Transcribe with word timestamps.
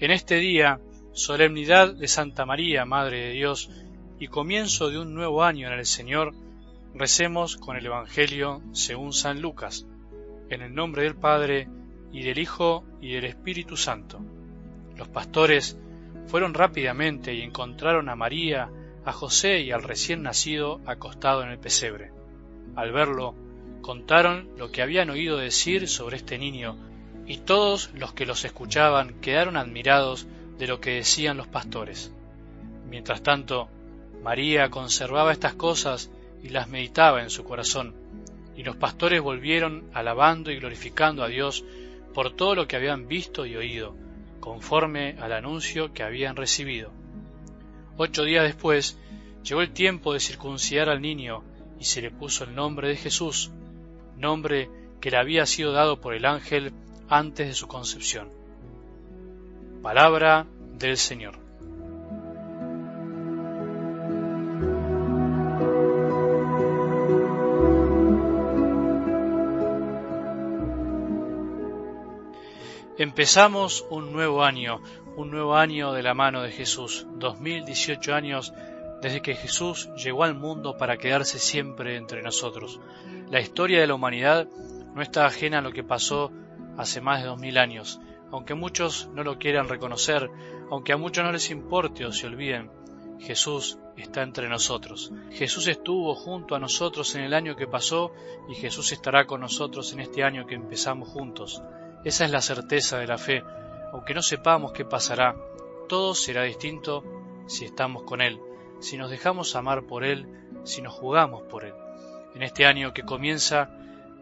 En 0.00 0.10
este 0.10 0.36
día, 0.36 0.80
solemnidad 1.12 1.94
de 1.94 2.08
Santa 2.08 2.46
María, 2.46 2.86
Madre 2.86 3.20
de 3.20 3.32
Dios, 3.32 3.70
y 4.18 4.28
comienzo 4.28 4.88
de 4.88 4.98
un 4.98 5.14
nuevo 5.14 5.44
año 5.44 5.66
en 5.66 5.78
el 5.78 5.84
Señor, 5.84 6.32
recemos 6.94 7.58
con 7.58 7.76
el 7.76 7.84
Evangelio 7.84 8.62
según 8.72 9.12
San 9.12 9.42
Lucas, 9.42 9.86
en 10.48 10.62
el 10.62 10.74
nombre 10.74 11.02
del 11.02 11.16
Padre, 11.16 11.68
y 12.12 12.22
del 12.22 12.38
Hijo, 12.38 12.82
y 13.02 13.12
del 13.12 13.26
Espíritu 13.26 13.76
Santo. 13.76 14.20
Los 14.96 15.08
pastores 15.08 15.78
fueron 16.28 16.54
rápidamente 16.54 17.34
y 17.34 17.42
encontraron 17.42 18.08
a 18.08 18.16
María, 18.16 18.70
a 19.04 19.12
José 19.12 19.60
y 19.60 19.70
al 19.70 19.82
recién 19.82 20.22
nacido 20.22 20.80
acostado 20.86 21.42
en 21.42 21.50
el 21.50 21.58
pesebre. 21.58 22.10
Al 22.74 22.90
verlo, 22.90 23.34
contaron 23.82 24.48
lo 24.56 24.72
que 24.72 24.80
habían 24.80 25.10
oído 25.10 25.36
decir 25.36 25.88
sobre 25.88 26.16
este 26.16 26.38
niño, 26.38 26.89
y 27.30 27.36
todos 27.36 27.90
los 27.94 28.12
que 28.12 28.26
los 28.26 28.44
escuchaban 28.44 29.20
quedaron 29.20 29.56
admirados 29.56 30.26
de 30.58 30.66
lo 30.66 30.80
que 30.80 30.94
decían 30.94 31.36
los 31.36 31.46
pastores. 31.46 32.10
Mientras 32.88 33.22
tanto, 33.22 33.68
María 34.20 34.68
conservaba 34.68 35.30
estas 35.30 35.54
cosas 35.54 36.10
y 36.42 36.48
las 36.48 36.68
meditaba 36.68 37.22
en 37.22 37.30
su 37.30 37.44
corazón, 37.44 37.94
y 38.56 38.64
los 38.64 38.74
pastores 38.74 39.20
volvieron 39.20 39.84
alabando 39.94 40.50
y 40.50 40.56
glorificando 40.56 41.22
a 41.22 41.28
Dios 41.28 41.64
por 42.14 42.32
todo 42.34 42.56
lo 42.56 42.66
que 42.66 42.74
habían 42.74 43.06
visto 43.06 43.46
y 43.46 43.54
oído, 43.54 43.94
conforme 44.40 45.14
al 45.20 45.32
anuncio 45.32 45.92
que 45.92 46.02
habían 46.02 46.34
recibido. 46.34 46.90
Ocho 47.96 48.24
días 48.24 48.42
después 48.42 48.98
llegó 49.44 49.62
el 49.62 49.70
tiempo 49.70 50.14
de 50.14 50.18
circuncidar 50.18 50.88
al 50.88 51.00
niño 51.00 51.44
y 51.78 51.84
se 51.84 52.02
le 52.02 52.10
puso 52.10 52.42
el 52.42 52.56
nombre 52.56 52.88
de 52.88 52.96
Jesús, 52.96 53.52
nombre 54.16 54.68
que 55.00 55.12
le 55.12 55.16
había 55.16 55.46
sido 55.46 55.70
dado 55.70 56.00
por 56.00 56.14
el 56.14 56.24
ángel 56.24 56.72
antes 57.10 57.48
de 57.48 57.54
su 57.54 57.66
concepción. 57.66 58.30
Palabra 59.82 60.46
del 60.78 60.96
Señor. 60.96 61.38
Empezamos 72.96 73.84
un 73.90 74.12
nuevo 74.12 74.44
año, 74.44 74.80
un 75.16 75.30
nuevo 75.30 75.56
año 75.56 75.92
de 75.92 76.02
la 76.02 76.14
mano 76.14 76.42
de 76.42 76.52
Jesús, 76.52 77.06
2018 77.16 78.14
años 78.14 78.52
desde 79.02 79.22
que 79.22 79.34
Jesús 79.34 79.88
llegó 79.96 80.24
al 80.24 80.34
mundo 80.34 80.76
para 80.76 80.98
quedarse 80.98 81.38
siempre 81.38 81.96
entre 81.96 82.22
nosotros. 82.22 82.78
La 83.30 83.40
historia 83.40 83.80
de 83.80 83.86
la 83.86 83.94
humanidad 83.94 84.46
no 84.94 85.02
está 85.02 85.24
ajena 85.24 85.58
a 85.58 85.62
lo 85.62 85.72
que 85.72 85.82
pasó 85.82 86.30
hace 86.80 87.00
más 87.00 87.20
de 87.20 87.28
dos 87.28 87.38
mil 87.38 87.58
años, 87.58 88.00
aunque 88.32 88.54
muchos 88.54 89.08
no 89.14 89.24
lo 89.24 89.38
quieran 89.38 89.68
reconocer, 89.68 90.30
aunque 90.70 90.92
a 90.92 90.96
muchos 90.96 91.24
no 91.24 91.32
les 91.32 91.50
importe 91.50 92.04
o 92.04 92.12
se 92.12 92.26
olviden. 92.26 92.70
Jesús 93.18 93.78
está 93.96 94.22
entre 94.22 94.48
nosotros. 94.48 95.12
Jesús 95.30 95.66
estuvo 95.66 96.14
junto 96.14 96.54
a 96.54 96.58
nosotros 96.58 97.14
en 97.14 97.22
el 97.22 97.34
año 97.34 97.54
que 97.54 97.66
pasó 97.66 98.12
y 98.48 98.54
Jesús 98.54 98.92
estará 98.92 99.26
con 99.26 99.42
nosotros 99.42 99.92
en 99.92 100.00
este 100.00 100.24
año 100.24 100.46
que 100.46 100.54
empezamos 100.54 101.08
juntos. 101.10 101.62
Esa 102.04 102.24
es 102.24 102.30
la 102.30 102.40
certeza 102.40 102.98
de 102.98 103.06
la 103.06 103.18
fe. 103.18 103.42
Aunque 103.92 104.14
no 104.14 104.22
sepamos 104.22 104.72
qué 104.72 104.84
pasará, 104.84 105.36
todo 105.88 106.14
será 106.14 106.44
distinto 106.44 107.04
si 107.46 107.64
estamos 107.64 108.04
con 108.04 108.22
Él, 108.22 108.40
si 108.78 108.96
nos 108.96 109.10
dejamos 109.10 109.54
amar 109.56 109.86
por 109.86 110.04
Él, 110.04 110.26
si 110.62 110.80
nos 110.80 110.94
jugamos 110.94 111.42
por 111.42 111.64
Él. 111.64 111.74
En 112.34 112.42
este 112.42 112.64
año 112.64 112.94
que 112.94 113.02
comienza, 113.02 113.70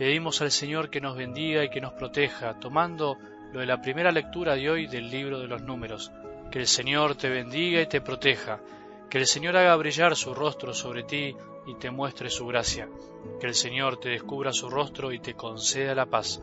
pedimos 0.00 0.40
al 0.40 0.50
Señor 0.50 0.88
que 0.88 1.02
nos 1.02 1.14
bendiga 1.14 1.62
y 1.62 1.68
que 1.68 1.82
nos 1.82 1.92
proteja, 1.92 2.58
tomando 2.58 3.18
lo 3.52 3.60
de 3.60 3.66
la 3.66 3.82
primera 3.82 4.10
lectura 4.10 4.54
de 4.54 4.70
hoy 4.70 4.86
del 4.86 5.10
libro 5.10 5.38
de 5.38 5.46
los 5.46 5.60
números. 5.60 6.10
Que 6.50 6.58
el 6.58 6.66
Señor 6.66 7.16
te 7.16 7.28
bendiga 7.28 7.82
y 7.82 7.86
te 7.86 8.00
proteja, 8.00 8.62
que 9.10 9.18
el 9.18 9.26
Señor 9.26 9.58
haga 9.58 9.76
brillar 9.76 10.16
su 10.16 10.32
rostro 10.32 10.72
sobre 10.72 11.02
ti 11.02 11.36
y 11.66 11.74
te 11.74 11.90
muestre 11.90 12.30
su 12.30 12.46
gracia, 12.46 12.88
que 13.38 13.46
el 13.46 13.54
Señor 13.54 14.00
te 14.00 14.08
descubra 14.08 14.54
su 14.54 14.70
rostro 14.70 15.12
y 15.12 15.18
te 15.18 15.34
conceda 15.34 15.94
la 15.94 16.06
paz. 16.06 16.40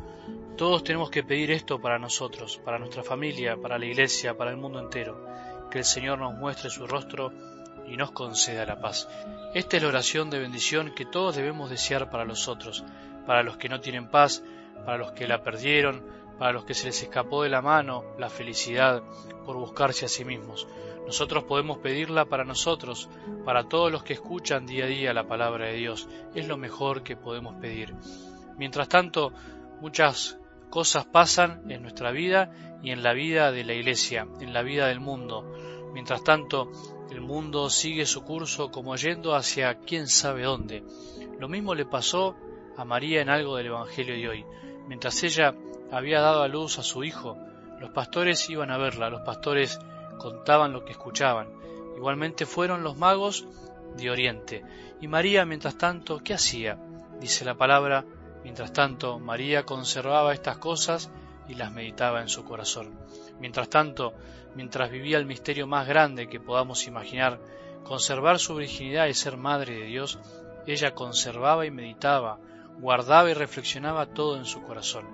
Todos 0.55 0.83
tenemos 0.83 1.09
que 1.09 1.23
pedir 1.23 1.49
esto 1.49 1.81
para 1.81 1.97
nosotros, 1.97 2.61
para 2.63 2.77
nuestra 2.77 3.01
familia, 3.01 3.57
para 3.57 3.79
la 3.79 3.87
iglesia, 3.87 4.37
para 4.37 4.51
el 4.51 4.57
mundo 4.57 4.79
entero, 4.79 5.25
que 5.71 5.79
el 5.79 5.85
Señor 5.85 6.19
nos 6.19 6.35
muestre 6.35 6.69
su 6.69 6.85
rostro 6.85 7.33
y 7.87 7.97
nos 7.97 8.11
conceda 8.11 8.67
la 8.67 8.79
paz. 8.79 9.09
Esta 9.55 9.77
es 9.77 9.81
la 9.81 9.89
oración 9.89 10.29
de 10.29 10.37
bendición 10.37 10.93
que 10.93 11.05
todos 11.05 11.35
debemos 11.35 11.71
desear 11.71 12.11
para 12.11 12.23
los 12.23 12.47
otros, 12.47 12.85
para 13.27 13.43
los 13.43 13.57
que 13.57 13.69
no 13.69 13.79
tienen 13.81 14.09
paz, 14.09 14.43
para 14.85 14.97
los 14.97 15.11
que 15.11 15.27
la 15.27 15.43
perdieron, 15.43 16.03
para 16.39 16.53
los 16.53 16.65
que 16.65 16.73
se 16.73 16.87
les 16.87 17.03
escapó 17.03 17.43
de 17.43 17.49
la 17.49 17.61
mano 17.61 18.03
la 18.17 18.29
felicidad 18.29 19.03
por 19.45 19.57
buscarse 19.57 20.05
a 20.05 20.09
sí 20.09 20.23
mismos. 20.23 20.67
Nosotros 21.05 21.43
podemos 21.43 21.77
pedirla 21.79 22.25
para 22.25 22.43
nosotros, 22.43 23.09
para 23.45 23.67
todos 23.67 23.91
los 23.91 24.03
que 24.03 24.13
escuchan 24.13 24.65
día 24.65 24.85
a 24.85 24.87
día 24.87 25.13
la 25.13 25.27
palabra 25.27 25.67
de 25.67 25.73
Dios. 25.73 26.07
Es 26.35 26.47
lo 26.47 26.57
mejor 26.57 27.03
que 27.03 27.15
podemos 27.15 27.55
pedir. 27.55 27.95
Mientras 28.57 28.89
tanto, 28.89 29.31
muchas 29.81 30.39
cosas 30.69 31.05
pasan 31.05 31.69
en 31.69 31.81
nuestra 31.81 32.11
vida 32.11 32.51
y 32.81 32.91
en 32.91 33.03
la 33.03 33.13
vida 33.13 33.51
de 33.51 33.63
la 33.63 33.73
Iglesia, 33.73 34.27
en 34.39 34.53
la 34.53 34.63
vida 34.63 34.87
del 34.87 34.99
mundo. 34.99 35.49
Mientras 35.93 36.23
tanto, 36.23 36.71
el 37.09 37.21
mundo 37.21 37.69
sigue 37.69 38.05
su 38.05 38.23
curso 38.23 38.69
como 38.69 38.95
yendo 38.95 39.33
hacia 39.33 39.79
quién 39.79 40.07
sabe 40.07 40.43
dónde. 40.43 40.83
Lo 41.39 41.47
mismo 41.47 41.73
le 41.73 41.85
pasó 41.85 42.35
a 42.77 42.85
María 42.85 43.21
en 43.21 43.29
algo 43.29 43.57
del 43.57 43.67
Evangelio 43.67 44.15
de 44.15 44.29
hoy. 44.29 44.45
Mientras 44.87 45.21
ella 45.23 45.53
había 45.91 46.21
dado 46.21 46.43
a 46.43 46.47
luz 46.47 46.79
a 46.79 46.83
su 46.83 47.03
hijo, 47.03 47.37
los 47.79 47.89
pastores 47.89 48.49
iban 48.49 48.71
a 48.71 48.77
verla, 48.77 49.09
los 49.09 49.21
pastores 49.21 49.79
contaban 50.17 50.71
lo 50.71 50.85
que 50.85 50.91
escuchaban. 50.91 51.49
Igualmente 51.97 52.45
fueron 52.45 52.83
los 52.83 52.97
magos 52.97 53.45
de 53.97 54.09
Oriente. 54.09 54.63
Y 55.01 55.07
María, 55.07 55.45
mientras 55.45 55.77
tanto, 55.77 56.19
¿qué 56.19 56.33
hacía? 56.33 56.77
Dice 57.19 57.43
la 57.43 57.55
palabra, 57.55 58.05
Mientras 58.47 58.71
tanto, 58.71 59.19
María 59.19 59.63
conservaba 59.63 60.33
estas 60.33 60.57
cosas 60.57 61.11
y 61.49 61.55
las 61.55 61.69
meditaba 61.69 62.21
en 62.21 62.29
su 62.29 62.45
corazón. 62.45 62.97
Mientras 63.41 63.69
tanto, 63.69 64.13
mientras 64.55 64.89
vivía 64.89 65.17
el 65.17 65.25
misterio 65.25 65.67
más 65.67 65.85
grande 65.85 66.29
que 66.29 66.39
podamos 66.39 66.87
imaginar, 66.87 67.41
conservar 67.83 68.39
su 68.39 68.55
virginidad 68.55 69.07
y 69.07 69.13
ser 69.13 69.35
madre 69.35 69.73
de 69.75 69.85
Dios, 69.87 70.17
ella 70.65 70.95
conservaba 70.95 71.65
y 71.65 71.71
meditaba, 71.71 72.39
guardaba 72.79 73.29
y 73.29 73.33
reflexionaba 73.33 74.07
todo 74.07 74.37
en 74.37 74.45
su 74.45 74.61
corazón. 74.61 75.05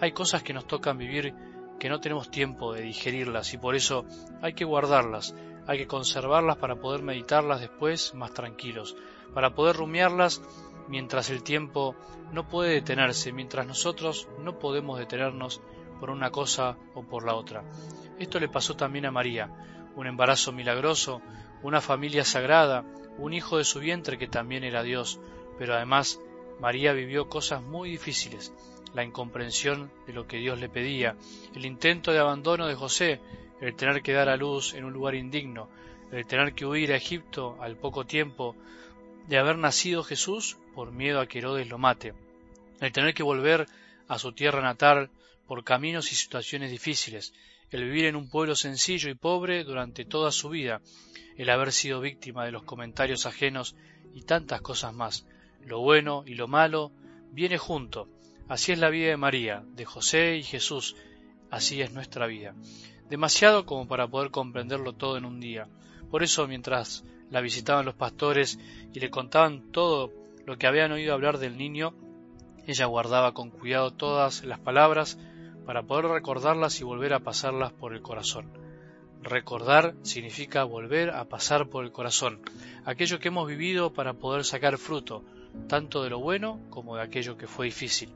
Hay 0.00 0.12
cosas 0.12 0.42
que 0.42 0.52
nos 0.52 0.66
tocan 0.66 0.98
vivir 0.98 1.34
que 1.78 1.88
no 1.88 2.00
tenemos 2.00 2.30
tiempo 2.30 2.72
de 2.72 2.82
digerirlas 2.82 3.52
y 3.52 3.58
por 3.58 3.74
eso 3.74 4.04
hay 4.40 4.54
que 4.54 4.64
guardarlas, 4.64 5.34
hay 5.66 5.78
que 5.78 5.86
conservarlas 5.86 6.56
para 6.56 6.76
poder 6.76 7.02
meditarlas 7.02 7.60
después 7.60 8.14
más 8.14 8.32
tranquilos, 8.32 8.96
para 9.34 9.54
poder 9.54 9.76
rumiarlas 9.76 10.42
mientras 10.88 11.30
el 11.30 11.42
tiempo 11.42 11.96
no 12.32 12.48
puede 12.48 12.72
detenerse, 12.74 13.32
mientras 13.32 13.66
nosotros 13.66 14.28
no 14.40 14.58
podemos 14.58 14.98
detenernos 14.98 15.60
por 16.00 16.10
una 16.10 16.30
cosa 16.30 16.76
o 16.94 17.02
por 17.02 17.24
la 17.24 17.34
otra. 17.34 17.62
Esto 18.18 18.38
le 18.40 18.48
pasó 18.48 18.76
también 18.76 19.06
a 19.06 19.10
María, 19.10 19.50
un 19.94 20.06
embarazo 20.06 20.52
milagroso, 20.52 21.20
una 21.62 21.80
familia 21.80 22.24
sagrada, 22.24 22.84
un 23.18 23.32
hijo 23.32 23.58
de 23.58 23.64
su 23.64 23.80
vientre 23.80 24.18
que 24.18 24.28
también 24.28 24.64
era 24.64 24.82
Dios, 24.82 25.20
pero 25.58 25.74
además 25.74 26.20
María 26.60 26.92
vivió 26.92 27.28
cosas 27.28 27.62
muy 27.62 27.90
difíciles, 27.90 28.52
la 28.94 29.04
incomprensión 29.04 29.90
de 30.06 30.12
lo 30.12 30.26
que 30.26 30.38
Dios 30.38 30.58
le 30.58 30.68
pedía, 30.68 31.16
el 31.54 31.66
intento 31.66 32.12
de 32.12 32.18
abandono 32.18 32.66
de 32.66 32.74
José, 32.74 33.20
el 33.60 33.74
tener 33.74 34.02
que 34.02 34.12
dar 34.12 34.28
a 34.28 34.36
luz 34.36 34.74
en 34.74 34.84
un 34.84 34.92
lugar 34.92 35.14
indigno, 35.14 35.68
el 36.12 36.26
tener 36.26 36.54
que 36.54 36.64
huir 36.64 36.92
a 36.92 36.96
Egipto 36.96 37.56
al 37.60 37.76
poco 37.76 38.06
tiempo 38.06 38.56
de 39.28 39.38
haber 39.38 39.58
nacido 39.58 40.02
Jesús 40.02 40.56
por 40.74 40.92
miedo 40.92 41.20
a 41.20 41.26
que 41.26 41.38
Herodes 41.38 41.68
lo 41.68 41.78
mate, 41.78 42.14
el 42.80 42.92
tener 42.92 43.12
que 43.14 43.22
volver 43.22 43.66
a 44.08 44.18
su 44.18 44.32
tierra 44.32 44.62
natal 44.62 45.10
por 45.46 45.64
caminos 45.64 46.12
y 46.12 46.14
situaciones 46.14 46.70
difíciles, 46.70 47.34
el 47.70 47.84
vivir 47.84 48.06
en 48.06 48.16
un 48.16 48.28
pueblo 48.28 48.54
sencillo 48.54 49.10
y 49.10 49.14
pobre 49.14 49.64
durante 49.64 50.04
toda 50.04 50.30
su 50.30 50.48
vida, 50.48 50.80
el 51.36 51.50
haber 51.50 51.72
sido 51.72 52.00
víctima 52.00 52.44
de 52.44 52.52
los 52.52 52.62
comentarios 52.62 53.26
ajenos 53.26 53.74
y 54.14 54.22
tantas 54.22 54.60
cosas 54.60 54.94
más. 54.94 55.26
Lo 55.66 55.80
bueno 55.80 56.22
y 56.24 56.34
lo 56.34 56.46
malo 56.46 56.92
viene 57.32 57.58
junto. 57.58 58.08
Así 58.48 58.70
es 58.70 58.78
la 58.78 58.88
vida 58.88 59.08
de 59.08 59.16
María, 59.16 59.64
de 59.74 59.84
José 59.84 60.36
y 60.36 60.44
Jesús. 60.44 60.94
Así 61.50 61.82
es 61.82 61.92
nuestra 61.92 62.28
vida. 62.28 62.54
Demasiado 63.10 63.66
como 63.66 63.88
para 63.88 64.06
poder 64.06 64.30
comprenderlo 64.30 64.92
todo 64.92 65.16
en 65.16 65.24
un 65.24 65.40
día. 65.40 65.68
Por 66.08 66.22
eso, 66.22 66.46
mientras 66.46 67.04
la 67.30 67.40
visitaban 67.40 67.84
los 67.84 67.96
pastores 67.96 68.60
y 68.94 69.00
le 69.00 69.10
contaban 69.10 69.72
todo 69.72 70.12
lo 70.46 70.56
que 70.56 70.68
habían 70.68 70.92
oído 70.92 71.12
hablar 71.12 71.38
del 71.38 71.58
niño, 71.58 71.94
ella 72.68 72.86
guardaba 72.86 73.34
con 73.34 73.50
cuidado 73.50 73.90
todas 73.90 74.44
las 74.44 74.60
palabras 74.60 75.18
para 75.66 75.82
poder 75.82 76.06
recordarlas 76.06 76.80
y 76.80 76.84
volver 76.84 77.12
a 77.12 77.20
pasarlas 77.20 77.72
por 77.72 77.92
el 77.92 78.02
corazón. 78.02 78.52
Recordar 79.20 79.96
significa 80.02 80.62
volver 80.62 81.10
a 81.10 81.24
pasar 81.24 81.68
por 81.68 81.84
el 81.84 81.90
corazón 81.90 82.40
aquello 82.84 83.18
que 83.18 83.28
hemos 83.28 83.48
vivido 83.48 83.92
para 83.92 84.14
poder 84.14 84.44
sacar 84.44 84.78
fruto, 84.78 85.24
tanto 85.68 86.02
de 86.02 86.10
lo 86.10 86.20
bueno 86.20 86.60
como 86.70 86.96
de 86.96 87.02
aquello 87.02 87.36
que 87.36 87.46
fue 87.46 87.66
difícil. 87.66 88.12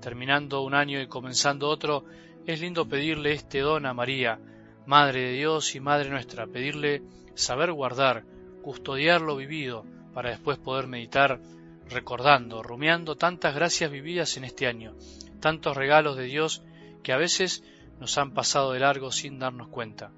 Terminando 0.00 0.62
un 0.62 0.74
año 0.74 1.00
y 1.00 1.06
comenzando 1.06 1.68
otro, 1.68 2.04
es 2.46 2.60
lindo 2.60 2.88
pedirle 2.88 3.32
este 3.32 3.60
don 3.60 3.86
a 3.86 3.94
María, 3.94 4.38
Madre 4.86 5.20
de 5.20 5.32
Dios 5.32 5.74
y 5.74 5.80
Madre 5.80 6.10
nuestra, 6.10 6.46
pedirle 6.46 7.02
saber 7.34 7.72
guardar, 7.72 8.24
custodiar 8.62 9.20
lo 9.20 9.36
vivido, 9.36 9.84
para 10.14 10.30
después 10.30 10.58
poder 10.58 10.86
meditar 10.86 11.40
recordando, 11.88 12.62
rumiando 12.62 13.16
tantas 13.16 13.54
gracias 13.54 13.90
vividas 13.90 14.36
en 14.36 14.44
este 14.44 14.66
año, 14.66 14.94
tantos 15.40 15.76
regalos 15.76 16.16
de 16.16 16.24
Dios 16.24 16.62
que 17.02 17.12
a 17.12 17.16
veces 17.16 17.62
nos 18.00 18.16
han 18.18 18.32
pasado 18.32 18.72
de 18.72 18.80
largo 18.80 19.12
sin 19.12 19.38
darnos 19.38 19.68
cuenta. 19.68 20.12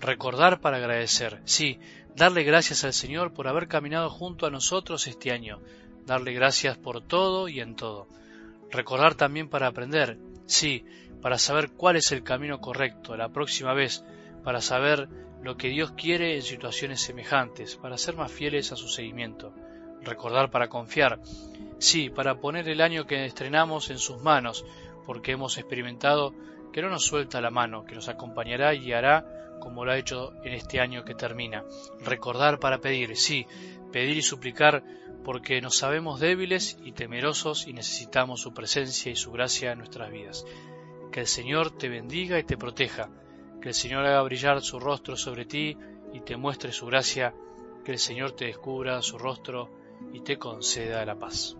Recordar 0.00 0.60
para 0.60 0.76
agradecer, 0.76 1.40
sí, 1.44 1.80
darle 2.14 2.44
gracias 2.44 2.84
al 2.84 2.92
Señor 2.92 3.32
por 3.32 3.48
haber 3.48 3.68
caminado 3.68 4.10
junto 4.10 4.46
a 4.46 4.50
nosotros 4.50 5.06
este 5.06 5.32
año, 5.32 5.60
darle 6.08 6.32
gracias 6.32 6.76
por 6.76 7.00
todo 7.02 7.48
y 7.48 7.60
en 7.60 7.76
todo. 7.76 8.08
Recordar 8.70 9.14
también 9.14 9.48
para 9.48 9.68
aprender, 9.68 10.18
sí, 10.46 10.84
para 11.22 11.38
saber 11.38 11.70
cuál 11.70 11.96
es 11.96 12.10
el 12.10 12.24
camino 12.24 12.60
correcto 12.60 13.16
la 13.16 13.28
próxima 13.28 13.74
vez, 13.74 14.04
para 14.42 14.60
saber 14.60 15.08
lo 15.42 15.56
que 15.56 15.68
Dios 15.68 15.92
quiere 15.92 16.34
en 16.34 16.42
situaciones 16.42 17.00
semejantes, 17.00 17.76
para 17.76 17.98
ser 17.98 18.16
más 18.16 18.32
fieles 18.32 18.72
a 18.72 18.76
su 18.76 18.88
seguimiento. 18.88 19.52
Recordar 20.02 20.50
para 20.50 20.68
confiar, 20.68 21.20
sí, 21.78 22.10
para 22.10 22.40
poner 22.40 22.68
el 22.68 22.80
año 22.80 23.06
que 23.06 23.24
estrenamos 23.24 23.90
en 23.90 23.98
sus 23.98 24.20
manos, 24.22 24.64
porque 25.06 25.32
hemos 25.32 25.58
experimentado 25.58 26.34
que 26.72 26.82
no 26.82 26.88
nos 26.88 27.04
suelta 27.04 27.40
la 27.40 27.50
mano, 27.50 27.84
que 27.84 27.94
nos 27.94 28.08
acompañará 28.08 28.74
y 28.74 28.92
hará 28.92 29.38
como 29.60 29.84
lo 29.84 29.92
ha 29.92 29.98
hecho 29.98 30.32
en 30.44 30.54
este 30.54 30.80
año 30.80 31.04
que 31.04 31.14
termina. 31.14 31.64
Recordar 32.00 32.58
para 32.58 32.78
pedir, 32.78 33.16
sí, 33.16 33.46
pedir 33.92 34.16
y 34.16 34.22
suplicar 34.22 34.82
porque 35.24 35.60
nos 35.60 35.76
sabemos 35.76 36.20
débiles 36.20 36.78
y 36.84 36.92
temerosos 36.92 37.66
y 37.66 37.72
necesitamos 37.72 38.40
su 38.40 38.54
presencia 38.54 39.12
y 39.12 39.16
su 39.16 39.30
gracia 39.32 39.72
en 39.72 39.78
nuestras 39.78 40.10
vidas. 40.10 40.44
Que 41.12 41.20
el 41.20 41.26
Señor 41.26 41.76
te 41.76 41.88
bendiga 41.88 42.38
y 42.38 42.44
te 42.44 42.56
proteja, 42.56 43.10
que 43.60 43.68
el 43.68 43.74
Señor 43.74 44.06
haga 44.06 44.22
brillar 44.22 44.60
su 44.62 44.78
rostro 44.78 45.16
sobre 45.16 45.44
ti 45.44 45.76
y 46.12 46.20
te 46.20 46.36
muestre 46.36 46.72
su 46.72 46.86
gracia, 46.86 47.34
que 47.84 47.92
el 47.92 47.98
Señor 47.98 48.32
te 48.32 48.46
descubra 48.46 49.02
su 49.02 49.18
rostro 49.18 49.70
y 50.12 50.20
te 50.20 50.38
conceda 50.38 51.04
la 51.04 51.18
paz. 51.18 51.56